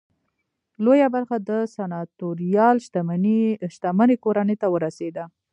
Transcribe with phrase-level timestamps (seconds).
[0.83, 2.75] لویه برخه د سناتوریال
[3.75, 5.23] شتمنۍ کورنۍ ته ورسېده.